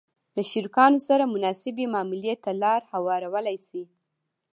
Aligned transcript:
-له 0.35 0.41
شریکانو 0.51 0.99
سره 1.07 1.23
مناسبې 1.35 1.85
معاملې 1.93 2.33
ته 2.43 2.51
لار 2.61 2.81
هوارولای 2.93 3.57
شئ 3.67 3.83